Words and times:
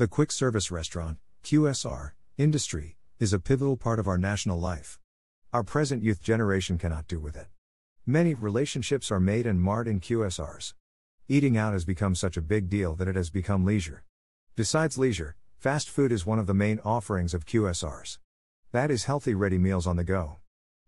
The 0.00 0.08
quick 0.08 0.32
service 0.32 0.70
restaurant, 0.70 1.18
QSR, 1.44 2.12
industry 2.38 2.96
is 3.18 3.34
a 3.34 3.38
pivotal 3.38 3.76
part 3.76 3.98
of 3.98 4.08
our 4.08 4.16
national 4.16 4.58
life. 4.58 4.98
Our 5.52 5.62
present 5.62 6.02
youth 6.02 6.22
generation 6.22 6.78
cannot 6.78 7.06
do 7.06 7.20
with 7.20 7.36
it. 7.36 7.48
Many 8.06 8.32
relationships 8.32 9.10
are 9.10 9.20
made 9.20 9.46
and 9.46 9.60
marred 9.60 9.86
in 9.86 10.00
QSRs. 10.00 10.72
Eating 11.28 11.58
out 11.58 11.74
has 11.74 11.84
become 11.84 12.14
such 12.14 12.38
a 12.38 12.40
big 12.40 12.70
deal 12.70 12.94
that 12.94 13.08
it 13.08 13.14
has 13.14 13.28
become 13.28 13.66
leisure. 13.66 14.02
Besides 14.56 14.96
leisure, 14.96 15.36
fast 15.58 15.90
food 15.90 16.12
is 16.12 16.24
one 16.24 16.38
of 16.38 16.46
the 16.46 16.54
main 16.54 16.80
offerings 16.82 17.34
of 17.34 17.44
QSRs. 17.44 18.16
That 18.72 18.90
is 18.90 19.04
healthy 19.04 19.34
ready 19.34 19.58
meals 19.58 19.86
on 19.86 19.96
the 19.96 20.02
go. 20.02 20.38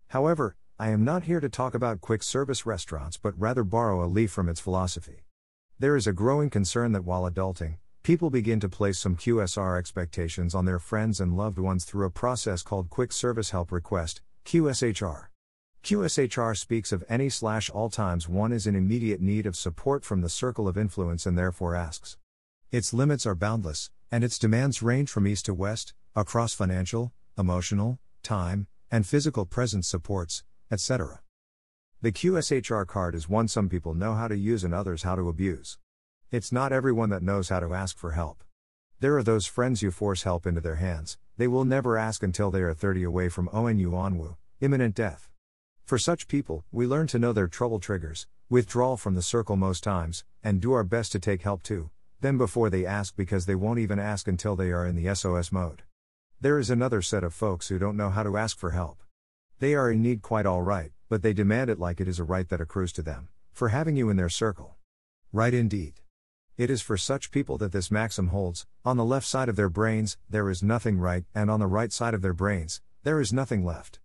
However, 0.07 0.55
I 0.79 0.89
am 0.89 1.03
not 1.03 1.25
here 1.25 1.39
to 1.39 1.49
talk 1.49 1.75
about 1.75 2.01
quick 2.01 2.23
service 2.23 2.65
restaurants 2.65 3.17
but 3.17 3.39
rather 3.39 3.63
borrow 3.63 4.03
a 4.03 4.09
leaf 4.09 4.31
from 4.31 4.49
its 4.49 4.59
philosophy. 4.59 5.25
There 5.77 5.95
is 5.95 6.07
a 6.07 6.13
growing 6.13 6.49
concern 6.49 6.93
that 6.93 7.05
while 7.05 7.29
adulting, 7.29 7.77
people 8.03 8.29
begin 8.29 8.59
to 8.59 8.67
place 8.67 8.99
some 8.99 9.15
QSR 9.15 9.79
expectations 9.79 10.53
on 10.53 10.65
their 10.65 10.77
friends 10.77 11.21
and 11.21 11.37
loved 11.37 11.57
ones 11.57 11.85
through 11.85 12.05
a 12.05 12.11
process 12.11 12.61
called 12.61 12.89
Quick 12.89 13.13
Service 13.13 13.51
Help 13.51 13.71
Request, 13.71 14.21
QSHR. 14.43 15.27
QSHR 15.85 16.57
speaks 16.57 16.91
of 16.91 17.05
any 17.07 17.29
slash 17.29 17.69
all 17.69 17.89
times 17.89 18.27
one 18.27 18.51
is 18.51 18.67
in 18.67 18.75
immediate 18.75 19.21
need 19.21 19.45
of 19.45 19.55
support 19.55 20.03
from 20.03 20.19
the 20.19 20.27
circle 20.27 20.67
of 20.67 20.77
influence 20.77 21.25
and 21.25 21.37
therefore 21.37 21.75
asks. 21.75 22.17
Its 22.71 22.93
limits 22.93 23.25
are 23.25 23.35
boundless, 23.35 23.89
and 24.11 24.21
its 24.21 24.37
demands 24.37 24.83
range 24.83 25.09
from 25.09 25.25
east 25.25 25.45
to 25.45 25.53
west, 25.53 25.93
across 26.13 26.53
financial, 26.53 27.13
emotional, 27.37 27.99
time, 28.21 28.67
and 28.91 29.07
physical 29.07 29.45
presence 29.45 29.87
supports, 29.87 30.43
etc. 30.69 31.21
The 32.01 32.11
QSHR 32.11 32.85
card 32.85 33.15
is 33.15 33.29
one 33.29 33.47
some 33.47 33.69
people 33.69 33.93
know 33.93 34.13
how 34.13 34.27
to 34.27 34.35
use 34.35 34.65
and 34.65 34.73
others 34.73 35.03
how 35.03 35.15
to 35.15 35.29
abuse. 35.29 35.77
It's 36.33 36.51
not 36.51 36.71
everyone 36.71 37.09
that 37.09 37.21
knows 37.21 37.49
how 37.49 37.59
to 37.59 37.75
ask 37.75 37.95
for 37.95 38.13
help. 38.13 38.43
There 38.99 39.15
are 39.15 39.21
those 39.21 39.45
friends 39.45 39.83
you 39.83 39.91
force 39.91 40.23
help 40.23 40.47
into 40.47 40.61
their 40.61 40.77
hands, 40.77 41.19
they 41.37 41.47
will 41.47 41.63
never 41.63 41.95
ask 41.95 42.23
until 42.23 42.49
they 42.49 42.63
are 42.63 42.73
30 42.73 43.03
away 43.03 43.29
from 43.29 43.49
ONU 43.49 43.91
Onwu, 43.91 44.35
imminent 44.59 44.95
death. 44.95 45.29
For 45.85 45.99
such 45.99 46.27
people, 46.27 46.65
we 46.71 46.87
learn 46.87 47.05
to 47.09 47.19
know 47.19 47.33
their 47.33 47.47
trouble 47.47 47.79
triggers, 47.79 48.25
withdraw 48.49 48.95
from 48.95 49.13
the 49.13 49.21
circle 49.21 49.55
most 49.55 49.83
times, 49.83 50.23
and 50.43 50.59
do 50.59 50.73
our 50.73 50.83
best 50.83 51.11
to 51.11 51.19
take 51.19 51.43
help 51.43 51.61
too, 51.61 51.91
then 52.21 52.39
before 52.39 52.71
they 52.71 52.83
ask 52.83 53.15
because 53.15 53.45
they 53.45 53.53
won't 53.53 53.77
even 53.77 53.99
ask 53.99 54.27
until 54.27 54.55
they 54.55 54.71
are 54.71 54.87
in 54.87 54.95
the 54.95 55.13
SOS 55.13 55.51
mode. 55.51 55.83
There 56.41 56.57
is 56.57 56.71
another 56.71 57.03
set 57.03 57.23
of 57.23 57.35
folks 57.35 57.67
who 57.67 57.77
don't 57.77 57.95
know 57.95 58.09
how 58.09 58.23
to 58.23 58.37
ask 58.37 58.57
for 58.57 58.71
help. 58.71 59.03
They 59.59 59.75
are 59.75 59.91
in 59.91 60.01
need 60.01 60.23
quite 60.23 60.47
all 60.47 60.63
right, 60.63 60.93
but 61.09 61.21
they 61.21 61.33
demand 61.33 61.69
it 61.69 61.77
like 61.77 62.01
it 62.01 62.07
is 62.07 62.17
a 62.17 62.23
right 62.23 62.49
that 62.49 62.59
accrues 62.59 62.91
to 62.93 63.03
them, 63.03 63.27
for 63.51 63.69
having 63.69 63.95
you 63.95 64.09
in 64.09 64.17
their 64.17 64.29
circle. 64.29 64.77
Right 65.31 65.53
indeed. 65.53 65.99
It 66.55 66.69
is 66.69 66.83
for 66.83 66.97
such 66.97 67.31
people 67.31 67.57
that 67.57 67.71
this 67.71 67.89
maxim 67.89 68.27
holds 68.27 68.67
on 68.85 68.95
the 68.95 69.03
left 69.03 69.25
side 69.25 69.49
of 69.49 69.55
their 69.55 69.69
brains, 69.69 70.17
there 70.29 70.51
is 70.51 70.61
nothing 70.61 70.99
right, 70.99 71.25
and 71.33 71.49
on 71.49 71.59
the 71.59 71.65
right 71.65 71.91
side 71.91 72.13
of 72.13 72.21
their 72.21 72.33
brains, 72.33 72.79
there 73.01 73.19
is 73.19 73.33
nothing 73.33 73.65
left. 73.65 73.99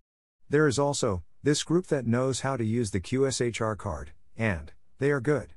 There 0.49 0.67
is 0.67 0.79
also 0.79 1.21
this 1.43 1.61
group 1.61 1.85
that 1.87 2.07
knows 2.07 2.39
how 2.39 2.57
to 2.57 2.65
use 2.65 2.89
the 2.89 2.99
QSHR 2.99 3.77
card, 3.77 4.13
and 4.35 4.73
they 4.97 5.11
are 5.11 5.21
good. 5.21 5.53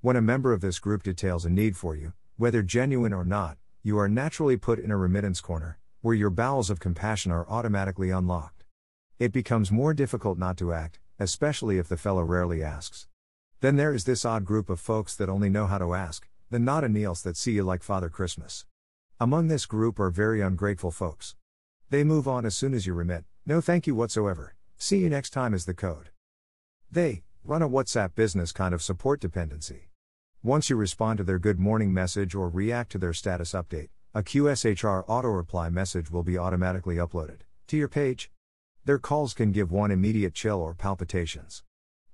When 0.00 0.16
a 0.16 0.20
member 0.20 0.52
of 0.52 0.60
this 0.60 0.80
group 0.80 1.04
details 1.04 1.44
a 1.44 1.50
need 1.50 1.76
for 1.76 1.94
you, 1.94 2.12
whether 2.36 2.62
genuine 2.62 3.12
or 3.12 3.24
not, 3.24 3.56
you 3.84 3.96
are 3.98 4.08
naturally 4.08 4.56
put 4.56 4.80
in 4.80 4.90
a 4.90 4.96
remittance 4.96 5.40
corner, 5.40 5.78
where 6.00 6.16
your 6.16 6.30
bowels 6.30 6.70
of 6.70 6.80
compassion 6.80 7.30
are 7.30 7.48
automatically 7.48 8.10
unlocked. 8.10 8.64
It 9.20 9.30
becomes 9.30 9.70
more 9.70 9.94
difficult 9.94 10.38
not 10.38 10.56
to 10.56 10.72
act, 10.72 10.98
especially 11.20 11.78
if 11.78 11.86
the 11.86 11.96
fellow 11.96 12.24
rarely 12.24 12.64
asks. 12.64 13.06
Then 13.60 13.76
there 13.76 13.94
is 13.94 14.02
this 14.02 14.24
odd 14.24 14.44
group 14.44 14.68
of 14.68 14.80
folks 14.80 15.14
that 15.14 15.28
only 15.28 15.48
know 15.48 15.68
how 15.68 15.78
to 15.78 15.94
ask, 15.94 16.26
the 16.52 16.58
not 16.58 16.84
Neils 16.84 17.22
that 17.22 17.34
see 17.38 17.52
you 17.52 17.62
like 17.62 17.82
Father 17.82 18.10
Christmas. 18.10 18.66
Among 19.18 19.48
this 19.48 19.64
group 19.64 19.98
are 19.98 20.10
very 20.10 20.42
ungrateful 20.42 20.90
folks. 20.90 21.34
They 21.88 22.04
move 22.04 22.28
on 22.28 22.44
as 22.44 22.54
soon 22.54 22.74
as 22.74 22.86
you 22.86 22.92
remit, 22.92 23.24
no 23.46 23.62
thank 23.62 23.86
you 23.86 23.94
whatsoever, 23.94 24.54
see 24.76 24.98
you 24.98 25.08
next 25.08 25.30
time 25.30 25.54
is 25.54 25.64
the 25.64 25.72
code. 25.72 26.10
They 26.90 27.22
run 27.42 27.62
a 27.62 27.68
WhatsApp 27.70 28.14
business 28.14 28.52
kind 28.52 28.74
of 28.74 28.82
support 28.82 29.18
dependency. 29.18 29.88
Once 30.42 30.68
you 30.68 30.76
respond 30.76 31.16
to 31.16 31.24
their 31.24 31.38
good 31.38 31.58
morning 31.58 31.94
message 31.94 32.34
or 32.34 32.50
react 32.50 32.92
to 32.92 32.98
their 32.98 33.14
status 33.14 33.52
update, 33.52 33.88
a 34.14 34.22
QSHR 34.22 35.04
auto 35.08 35.28
reply 35.28 35.70
message 35.70 36.10
will 36.10 36.22
be 36.22 36.36
automatically 36.36 36.96
uploaded 36.96 37.38
to 37.68 37.78
your 37.78 37.88
page. 37.88 38.30
Their 38.84 38.98
calls 38.98 39.32
can 39.32 39.52
give 39.52 39.72
one 39.72 39.90
immediate 39.90 40.34
chill 40.34 40.60
or 40.60 40.74
palpitations. 40.74 41.62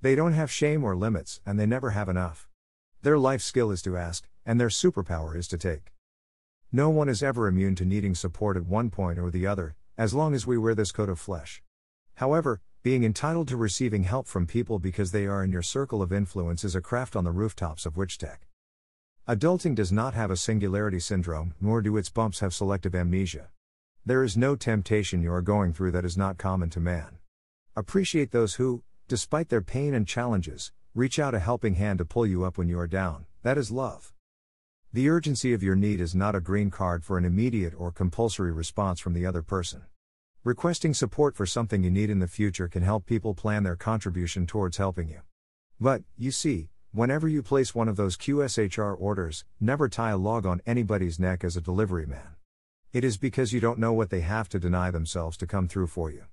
They 0.01 0.15
don't 0.15 0.35
have 0.35 0.49
shame 0.49 0.85
or 0.85 0.95
limits, 0.95 1.41
and 1.45 1.59
they 1.59 1.67
never 1.67 1.91
have 1.91 2.09
enough. 2.09 2.48
Their 3.03 3.19
life 3.19 3.43
skill 3.43 3.71
is 3.71 3.81
to 3.83 3.97
ask, 3.97 4.29
and 4.45 4.61
their 4.61 4.69
superpower 4.69 5.37
is 5.37 5.47
to 5.49 5.59
take. 5.59 5.93
No 6.73 6.91
one 6.91 7.09
is 7.09 7.23
ever 7.23 7.47
immune 7.47 7.77
to 7.77 7.85
needing 7.85 8.15
support 8.15 8.57
at 8.57 8.67
one 8.67 8.91
point 8.91 9.21
or 9.21 9.31
the 9.31 9.47
other, 9.47 9.77
as 9.97 10.15
long 10.15 10.35
as 10.35 10.47
we 10.47 10.59
wear 10.59 10.75
this 10.75 10.91
coat 10.91 11.09
of 11.09 11.21
flesh. 11.21 11.63
However, 12.17 12.61
being 12.83 13.05
entitled 13.05 13.47
to 13.49 13.57
receiving 13.57 14.03
help 14.03 14.27
from 14.27 14.47
people 14.47 14.81
because 14.81 15.13
they 15.13 15.27
are 15.27 15.45
in 15.45 15.53
your 15.53 15.63
circle 15.63 16.03
of 16.03 16.13
influence 16.13 16.65
is 16.65 16.75
a 16.75 16.81
craft 16.81 17.15
on 17.15 17.23
the 17.23 17.31
rooftops 17.31 17.87
of 17.87 17.97
witch 17.97 18.19
tech. 18.19 18.49
Adulting 19.29 19.75
does 19.75 19.93
not 19.93 20.15
have 20.15 20.31
a 20.31 20.37
singularity 20.37 20.99
syndrome, 20.99 21.55
nor 21.61 21.81
do 21.83 21.97
its 21.97 22.11
bumps 22.11 22.41
have 22.41 22.55
selective 22.55 22.95
amnesia. 22.95 23.51
There 24.05 24.25
is 24.25 24.37
no 24.37 24.57
temptation 24.57 25.23
you 25.23 25.33
are 25.33 25.43
going 25.43 25.73
through 25.73 25.93
that 25.93 26.05
is 26.05 26.17
not 26.17 26.39
common 26.39 26.71
to 26.71 26.81
man. 26.81 27.19
Appreciate 27.77 28.33
those 28.33 28.55
who, 28.55 28.83
despite 29.07 29.51
their 29.51 29.61
pain 29.61 29.95
and 29.95 30.07
challenges, 30.07 30.73
Reach 30.99 31.21
out 31.21 31.33
a 31.33 31.39
helping 31.39 31.77
hand 31.77 31.99
to 31.99 32.05
pull 32.05 32.27
you 32.27 32.43
up 32.43 32.59
when 32.59 32.69
you 32.69 32.77
are 32.77 32.89
down, 32.89 33.27
that 33.45 33.57
is 33.57 33.71
love. 33.71 34.13
The 34.93 35.09
urgency 35.09 35.53
of 35.53 35.63
your 35.63 35.77
need 35.77 36.01
is 36.01 36.13
not 36.13 36.35
a 36.35 36.41
green 36.41 36.73
card 36.73 37.05
for 37.05 37.17
an 37.17 37.25
immediate 37.25 37.73
or 37.79 37.93
compulsory 37.93 38.51
response 38.51 38.99
from 38.99 39.15
the 39.15 39.25
other 39.25 39.41
person. 39.41 39.83
Requesting 40.43 40.93
support 40.95 41.37
for 41.37 41.47
something 41.47 41.85
you 41.85 41.91
need 41.93 42.11
in 42.11 42.19
the 42.19 42.27
future 42.27 42.67
can 42.67 42.83
help 42.83 43.07
people 43.07 43.33
plan 43.33 43.63
their 43.63 43.77
contribution 43.77 44.45
towards 44.45 44.79
helping 44.79 45.09
you. 45.09 45.21
But, 45.79 46.03
you 46.17 46.33
see, 46.33 46.71
whenever 46.91 47.29
you 47.29 47.45
place 47.45 47.77
one 47.77 47.89
of 47.89 47.95
those 47.95 48.17
QSHR 48.17 48.97
orders, 48.99 49.45
never 49.61 49.89
tie 49.89 50.11
a 50.11 50.17
log 50.17 50.47
on 50.47 50.61
anybody's 50.67 51.21
neck 51.21 51.45
as 51.45 51.57
a 51.57 51.61
delivery 51.61 52.07
man. 52.07 52.35
It 52.93 53.05
is 53.05 53.19
because 53.19 53.53
you 53.53 53.61
don't 53.61 53.79
know 53.79 53.93
what 53.93 54.11
they 54.11 54.23
have 54.23 54.49
to 54.49 54.59
deny 54.59 54.91
themselves 54.91 55.37
to 55.37 55.47
come 55.47 55.69
through 55.69 55.87
for 55.87 56.11
you. 56.11 56.25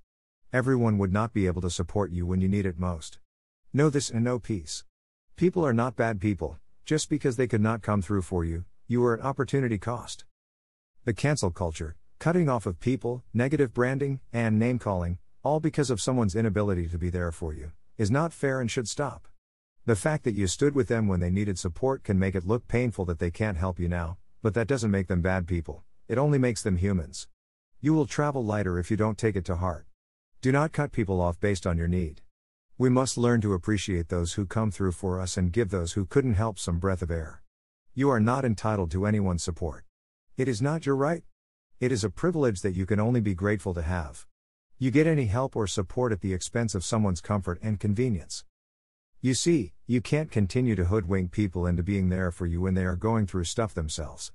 Everyone 0.51 0.97
would 0.97 1.13
not 1.13 1.33
be 1.33 1.45
able 1.45 1.61
to 1.61 1.69
support 1.69 2.09
you 2.09 2.25
when 2.25 2.41
you 2.41 2.47
need 2.47 2.65
it 2.65 2.79
most. 2.79 3.19
Know 3.75 3.89
this 3.89 4.09
and 4.09 4.23
know 4.23 4.39
peace. 4.39 4.85
People 5.35 5.65
are 5.65 5.73
not 5.73 5.97
bad 5.97 6.21
people, 6.21 6.59
just 6.85 7.09
because 7.09 7.35
they 7.35 7.45
could 7.45 7.59
not 7.59 7.81
come 7.81 8.01
through 8.01 8.21
for 8.21 8.45
you, 8.45 8.63
you 8.87 9.03
are 9.03 9.17
at 9.17 9.25
opportunity 9.25 9.77
cost. 9.77 10.23
The 11.03 11.13
cancel 11.13 11.51
culture, 11.51 11.97
cutting 12.17 12.47
off 12.47 12.65
of 12.65 12.79
people, 12.79 13.25
negative 13.33 13.73
branding, 13.73 14.21
and 14.31 14.57
name 14.57 14.79
calling, 14.79 15.17
all 15.43 15.59
because 15.59 15.89
of 15.89 15.99
someone's 15.99 16.37
inability 16.37 16.87
to 16.87 16.97
be 16.97 17.09
there 17.09 17.33
for 17.33 17.53
you, 17.53 17.73
is 17.97 18.09
not 18.09 18.31
fair 18.31 18.61
and 18.61 18.71
should 18.71 18.87
stop. 18.87 19.27
The 19.85 19.97
fact 19.97 20.23
that 20.23 20.35
you 20.35 20.47
stood 20.47 20.73
with 20.73 20.87
them 20.87 21.09
when 21.09 21.19
they 21.19 21.29
needed 21.29 21.59
support 21.59 22.05
can 22.05 22.17
make 22.17 22.33
it 22.33 22.47
look 22.47 22.69
painful 22.69 23.03
that 23.03 23.19
they 23.19 23.29
can't 23.29 23.57
help 23.57 23.77
you 23.77 23.89
now, 23.89 24.15
but 24.41 24.53
that 24.53 24.67
doesn't 24.67 24.89
make 24.89 25.09
them 25.09 25.21
bad 25.21 25.47
people, 25.47 25.83
it 26.07 26.17
only 26.17 26.37
makes 26.37 26.63
them 26.63 26.77
humans. 26.77 27.27
You 27.81 27.93
will 27.93 28.05
travel 28.05 28.41
lighter 28.41 28.79
if 28.79 28.89
you 28.89 28.95
don't 28.95 29.17
take 29.17 29.35
it 29.35 29.43
to 29.43 29.57
heart. 29.57 29.85
Do 30.39 30.53
not 30.53 30.71
cut 30.71 30.93
people 30.93 31.19
off 31.19 31.41
based 31.41 31.67
on 31.67 31.77
your 31.77 31.89
need. 31.89 32.21
We 32.77 32.89
must 32.89 33.17
learn 33.17 33.39
to 33.39 33.53
appreciate 33.53 34.09
those 34.09 34.33
who 34.33 34.45
come 34.45 34.69
through 34.69 34.91
for 34.91 35.21
us 35.21 35.37
and 35.37 35.53
give 35.53 35.69
those 35.69 35.93
who 35.93 36.05
couldn't 36.05 36.33
help 36.33 36.59
some 36.59 36.77
breath 36.77 37.01
of 37.01 37.09
air. 37.09 37.41
You 37.93 38.09
are 38.09 38.19
not 38.19 38.43
entitled 38.43 38.91
to 38.91 39.05
anyone's 39.05 39.43
support. 39.43 39.85
It 40.35 40.49
is 40.49 40.61
not 40.61 40.85
your 40.85 40.97
right. 40.97 41.23
It 41.79 41.93
is 41.93 42.03
a 42.03 42.09
privilege 42.09 42.59
that 42.59 42.75
you 42.75 42.85
can 42.85 42.99
only 42.99 43.21
be 43.21 43.33
grateful 43.33 43.73
to 43.75 43.81
have. 43.81 44.25
You 44.77 44.91
get 44.91 45.07
any 45.07 45.27
help 45.27 45.55
or 45.55 45.67
support 45.67 46.11
at 46.11 46.19
the 46.19 46.33
expense 46.33 46.75
of 46.75 46.83
someone's 46.83 47.21
comfort 47.21 47.59
and 47.61 47.79
convenience. 47.79 48.43
You 49.21 49.35
see, 49.35 49.71
you 49.87 50.01
can't 50.01 50.29
continue 50.29 50.75
to 50.75 50.83
hoodwink 50.83 51.31
people 51.31 51.65
into 51.65 51.81
being 51.81 52.09
there 52.09 52.29
for 52.29 52.45
you 52.45 52.59
when 52.59 52.73
they 52.73 52.83
are 52.83 52.97
going 52.97 53.25
through 53.25 53.45
stuff 53.45 53.73
themselves. 53.73 54.33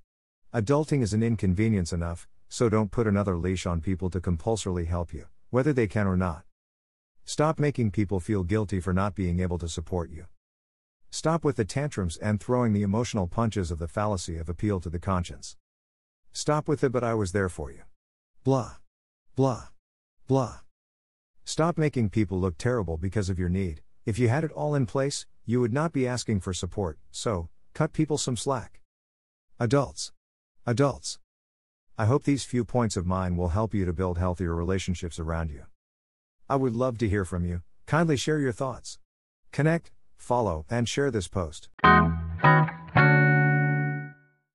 Adulting 0.55 1.03
is 1.03 1.13
an 1.13 1.23
inconvenience 1.23 1.93
enough, 1.93 2.27
so 2.49 2.71
don't 2.71 2.91
put 2.91 3.07
another 3.07 3.37
leash 3.37 3.67
on 3.67 3.83
people 3.83 4.09
to 4.09 4.19
compulsorily 4.19 4.87
help 4.87 5.13
you, 5.13 5.27
whether 5.51 5.75
they 5.75 5.87
can 5.87 6.07
or 6.07 6.17
not. 6.17 6.45
Stop 7.31 7.61
making 7.61 7.93
people 7.93 8.19
feel 8.19 8.43
guilty 8.43 8.81
for 8.81 8.93
not 8.93 9.15
being 9.15 9.39
able 9.39 9.57
to 9.57 9.69
support 9.69 10.11
you. 10.11 10.27
Stop 11.11 11.45
with 11.45 11.55
the 11.55 11.65
tantrums 11.65 12.17
and 12.17 12.41
throwing 12.41 12.73
the 12.73 12.83
emotional 12.83 13.29
punches 13.29 13.71
of 13.71 13.79
the 13.79 13.87
fallacy 13.87 14.37
of 14.37 14.49
appeal 14.49 14.81
to 14.81 14.91
the 14.91 14.99
conscience. 14.99 15.57
Stop 16.33 16.67
with 16.67 16.81
the 16.81 16.91
but 16.91 17.05
I 17.05 17.15
was 17.15 17.31
there 17.31 17.49
for 17.49 17.71
you. 17.71 17.83
Blah. 18.43 18.79
Blah. 19.37 19.69
Blah. 20.27 20.59
Stop 21.45 21.79
making 21.79 22.09
people 22.09 22.41
look 22.41 22.59
terrible 22.59 22.97
because 22.97 23.31
of 23.31 23.39
your 23.39 23.49
need. 23.49 23.81
If 24.05 24.19
you 24.19 24.29
had 24.29 24.43
it 24.43 24.51
all 24.51 24.75
in 24.75 24.87
place, 24.87 25.25
you 25.47 25.61
would 25.61 25.73
not 25.73 25.93
be 25.93 26.09
asking 26.09 26.41
for 26.41 26.53
support, 26.53 26.99
so, 27.13 27.49
cut 27.75 27.93
people 27.93 28.19
some 28.19 28.37
slack. 28.37 28.81
Adults. 29.61 30.11
Adults. 30.67 31.21
I 31.97 32.07
hope 32.07 32.25
these 32.25 32.43
few 32.43 32.65
points 32.65 32.97
of 32.97 33.07
mine 33.07 33.37
will 33.37 33.51
help 33.51 33.73
you 33.73 33.85
to 33.85 33.93
build 33.93 34.19
healthier 34.19 34.53
relationships 34.53 35.21
around 35.21 35.51
you. 35.51 35.67
I 36.51 36.57
would 36.57 36.75
love 36.75 36.99
to 36.99 37.09
hear 37.09 37.25
from 37.25 37.45
you. 37.45 37.63
Kindly 37.87 38.17
share 38.17 38.41
your 38.41 38.51
thoughts. 38.51 38.99
Connect, 39.53 39.93
follow, 40.17 40.67
and 40.69 40.89
share 40.89 41.09
this 41.09 41.29
post. 41.29 41.69